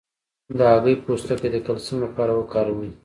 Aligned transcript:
د 0.57 0.59
هګۍ 0.71 0.95
پوستکی 1.03 1.49
د 1.51 1.57
کلسیم 1.67 1.97
لپاره 2.05 2.31
وکاروئ 2.39 2.91